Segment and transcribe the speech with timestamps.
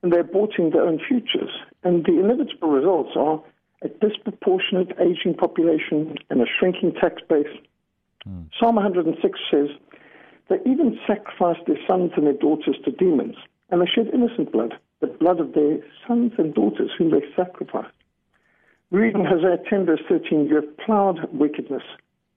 [0.01, 1.49] and they're aborting their own futures.
[1.83, 3.43] And the inevitable results are
[3.81, 7.47] a disproportionate aging population and a shrinking tax base.
[8.27, 8.49] Mm.
[8.59, 9.67] Psalm 106 says,
[10.49, 13.35] They even sacrificed their sons and their daughters to demons,
[13.69, 17.93] and they shed innocent blood the blood of their sons and daughters whom they sacrificed.
[18.91, 21.83] We read in Hosea 10, verse 13, You have plowed wickedness,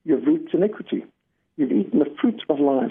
[0.05, 1.05] you have reaped iniquity,
[1.57, 2.91] you've eaten the fruit of lies.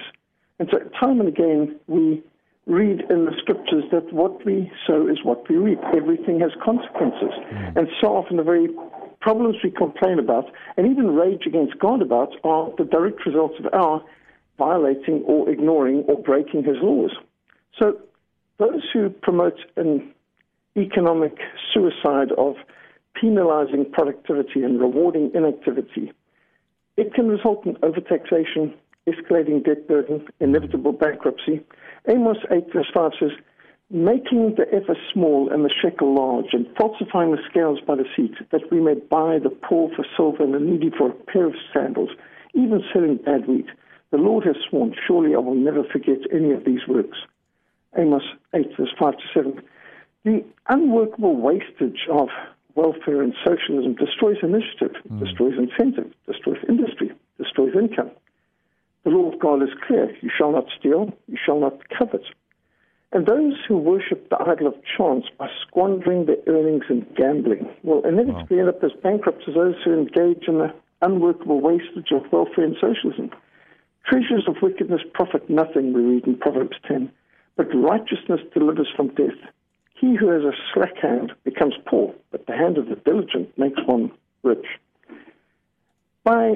[0.59, 2.23] And so, time and again, we
[2.65, 5.79] read in the scriptures that what we sow is what we reap.
[5.95, 7.31] Everything has consequences.
[7.51, 7.77] Mm.
[7.77, 8.67] And so often, the very
[9.21, 13.73] problems we complain about and even rage against God about are the direct results of
[13.73, 14.03] our
[14.57, 17.11] violating or ignoring or breaking his laws.
[17.79, 17.99] So
[18.59, 20.13] those who promote an
[20.75, 21.37] economic
[21.73, 22.55] suicide of
[23.19, 26.11] penalizing productivity and rewarding inactivity,
[26.97, 28.73] it can result in overtaxation,
[29.07, 31.63] escalating debt burden, inevitable bankruptcy.
[32.07, 33.31] Amos 8 verse 5 says,
[33.89, 38.35] making the ephah small and the shekel large, and falsifying the scales by the deceit,
[38.51, 41.53] that we may buy the poor for silver and the needy for a pair of
[41.73, 42.09] sandals,
[42.53, 43.67] even selling bad wheat.
[44.11, 47.17] The Lord has sworn, surely I will never forget any of these works.
[47.97, 49.61] Amos 8, verse 5 to 7.
[50.23, 52.29] The unworkable wastage of
[52.75, 55.19] welfare and socialism destroys initiative, mm.
[55.19, 58.11] destroys incentive, destroys industry, destroys income.
[59.03, 62.23] The law of God is clear you shall not steal, you shall not covet.
[63.13, 68.05] And those who worship the idol of chance by squandering their earnings in gambling will
[68.05, 68.67] inevitably wow.
[68.67, 72.75] end up as bankrupts as those who engage in the unworkable wastage of welfare and
[72.81, 73.31] socialism.
[74.05, 77.11] Treasures of wickedness profit nothing, we read in Proverbs 10
[77.57, 79.37] but righteousness delivers from death.
[79.99, 83.79] He who has a slack hand becomes poor, but the hand of the diligent makes
[83.85, 84.11] one
[84.43, 84.65] rich.
[86.23, 86.53] By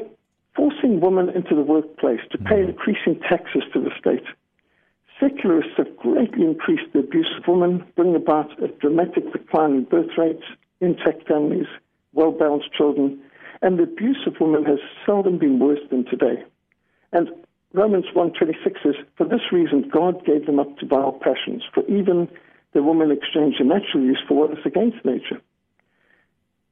[0.55, 2.69] forcing women into the workplace to pay mm-hmm.
[2.69, 4.25] increasing taxes to the state,
[5.19, 10.17] secularists have greatly increased the abuse of women, bringing about a dramatic decline in birth
[10.17, 10.43] rates,
[10.79, 11.67] intact families,
[12.13, 13.19] well balanced children,
[13.61, 16.43] and the abuse of women has seldom been worse than today.
[17.11, 17.29] And
[17.73, 22.27] Romans 1.26 says, For this reason God gave them up to vile passions, for even
[22.73, 25.41] the woman exchanged their natural use for what is against nature.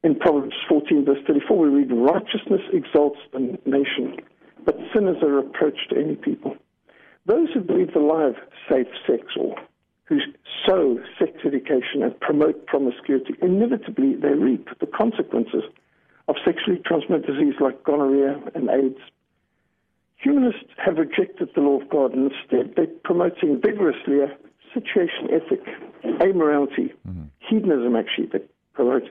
[0.03, 4.17] In Proverbs 14, verse 34, we read, Righteousness exalts the nation,
[4.65, 6.55] but sin is a reproach to any people.
[7.25, 8.35] Those who believe the lie of
[8.69, 9.55] safe sex or
[10.05, 10.19] who
[10.65, 15.63] sow sex education and promote promiscuity, inevitably they reap the consequences
[16.27, 18.99] of sexually transmitted disease like gonorrhea and AIDS,
[20.19, 24.27] Humanists have rejected the law of God and instead they're promoting vigorously a
[24.73, 25.63] situation ethic,
[26.03, 27.23] amorality, mm-hmm.
[27.39, 28.39] hedonism actually, they
[28.73, 29.03] promote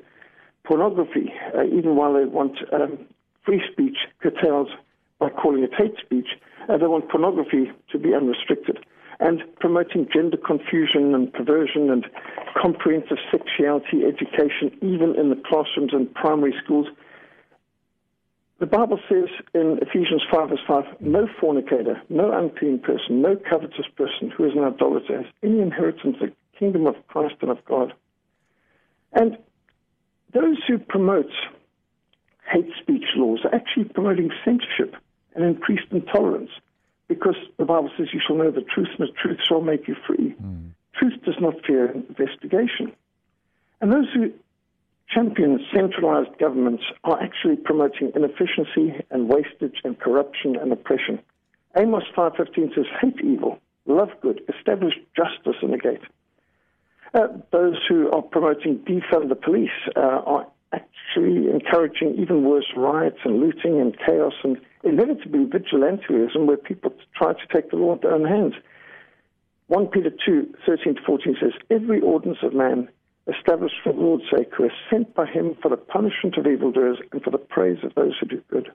[0.64, 2.98] pornography, uh, even while they want um,
[3.44, 4.68] free speech curtailed
[5.18, 6.28] by calling it hate speech,
[6.68, 8.78] uh, they want pornography to be unrestricted.
[9.20, 12.06] And promoting gender confusion and perversion and
[12.54, 16.86] comprehensive sexuality education, even in the classrooms and primary schools,
[18.58, 23.86] the Bible says in Ephesians 5, verse 5, no fornicator, no unclean person, no covetous
[23.96, 27.64] person who is an idolater has any inheritance in the kingdom of Christ and of
[27.64, 27.92] God.
[29.12, 29.38] And
[30.34, 31.30] those who promote
[32.50, 34.96] hate speech laws are actually promoting censorship
[35.34, 36.50] and increased intolerance
[37.06, 39.94] because the Bible says you shall know the truth and the truth shall make you
[40.06, 40.34] free.
[40.42, 40.70] Mm.
[40.94, 42.92] Truth does not fear investigation.
[43.80, 44.32] And those who
[45.12, 51.18] champion centralized governments are actually promoting inefficiency and wastage and corruption and oppression.
[51.76, 56.02] Amos 5.15 says, hate evil, love good, establish justice in the gate.
[57.14, 63.18] Uh, those who are promoting defund the police uh, are actually encouraging even worse riots
[63.24, 68.06] and looting and chaos and inevitably vigilantism where people try to take the law into
[68.06, 68.54] their own hands.
[69.68, 72.88] 1 Peter 2, 13 to 14 says, Every ordinance of man
[73.28, 76.98] established for the Lord's sake, who is sent by him for the punishment of evildoers
[77.12, 78.70] and for the praise of those who do good.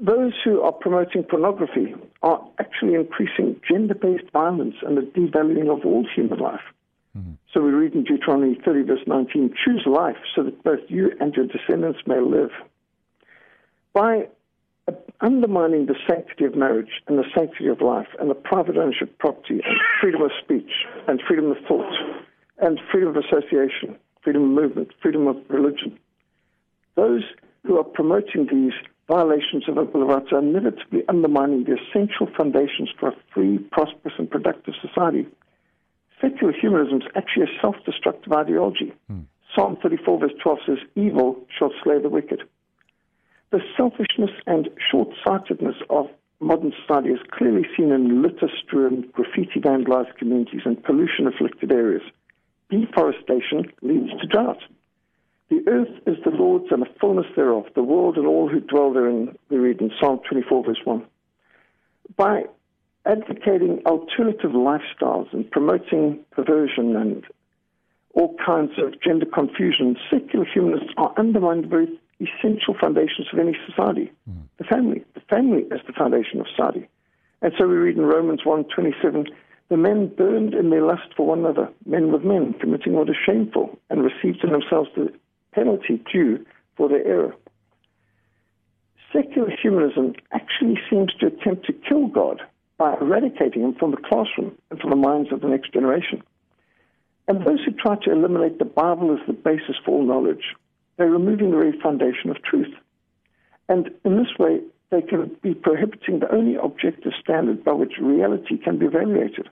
[0.00, 5.84] Those who are promoting pornography are actually increasing gender based violence and the devaluing of
[5.86, 6.60] all human life.
[7.16, 7.32] Mm-hmm.
[7.52, 11.32] So we read in Deuteronomy 30, verse 19 choose life so that both you and
[11.34, 12.50] your descendants may live.
[13.92, 14.26] By
[15.20, 19.18] undermining the sanctity of marriage and the sanctity of life and the private ownership of
[19.18, 20.70] property and freedom of speech
[21.06, 21.92] and freedom of thought
[22.64, 25.98] and freedom of association, freedom of movement, freedom of religion.
[26.96, 27.22] Those
[27.66, 28.72] who are promoting these
[29.06, 34.30] violations of of Rights are inevitably undermining the essential foundations for a free, prosperous, and
[34.30, 35.26] productive society.
[36.20, 38.94] Secular humanism is actually a self destructive ideology.
[39.08, 39.20] Hmm.
[39.54, 42.42] Psalm 34, verse 12 says, Evil shall slay the wicked.
[43.52, 46.06] The selfishness and short sightedness of
[46.40, 52.02] modern society is clearly seen in litter strewn, graffiti vandalized communities and pollution afflicted areas.
[52.70, 54.58] Deforestation leads to drought.
[55.50, 58.92] The earth is the Lord's and the fullness thereof, the world and all who dwell
[58.92, 61.04] therein, we read in Psalm 24, verse 1.
[62.16, 62.44] By
[63.06, 67.24] advocating alternative lifestyles and promoting perversion and
[68.14, 73.56] all kinds of gender confusion, secular humanists are undermining the very essential foundations of any
[73.68, 74.10] society.
[74.30, 74.42] Mm.
[74.58, 75.04] The family.
[75.14, 76.88] The family is the foundation of society.
[77.42, 79.28] And so we read in Romans 1.27,
[79.68, 83.16] the men burned in their lust for one another, men with men, committing what is
[83.24, 85.12] shameful, and received in themselves the
[85.52, 86.44] penalty due
[86.76, 87.34] for their error.
[89.12, 92.42] Secular humanism actually seems to attempt to kill God
[92.76, 96.22] by eradicating him from the classroom and from the minds of the next generation.
[97.28, 100.44] And those who try to eliminate the Bible as the basis for all knowledge
[100.96, 102.72] they're removing the very foundation of truth.
[103.68, 104.60] And in this way,
[104.94, 109.48] they can be prohibiting the only objective standard by which reality can be evaluated.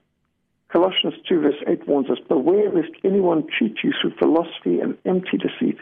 [0.71, 5.37] Colossians 2, verse 8 warns us Beware lest anyone cheat you through philosophy and empty
[5.37, 5.77] deceit,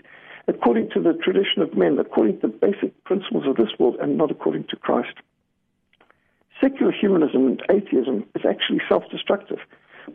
[0.48, 4.18] according to the tradition of men, according to the basic principles of this world, and
[4.18, 5.14] not according to Christ.
[6.60, 9.60] Secular humanism and atheism is actually self destructive.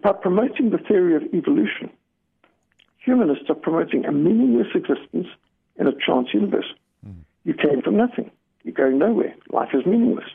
[0.03, 1.89] By promoting the theory of evolution,
[2.99, 5.29] humanists are promoting a meaningless existence
[5.77, 6.73] in a chance universe.
[7.07, 7.23] Mm.
[7.45, 8.31] You came from nothing.
[8.67, 9.36] You're going nowhere.
[9.57, 10.29] Life is meaningless.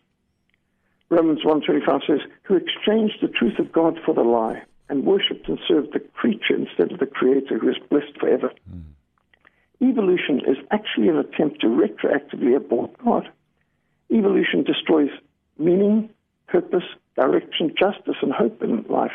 [1.11, 5.59] Romans 1.25 says, who exchanged the truth of God for the lie and worshipped and
[5.67, 8.51] served the creature instead of the creator who is blessed forever.
[8.67, 8.81] Mm.
[9.87, 13.29] Evolution is actually an attempt to retroactively abort God.
[14.09, 15.11] Evolution destroys
[15.59, 16.09] meaning,
[16.47, 16.83] purpose,
[17.15, 19.13] direction, justice, and hope in life.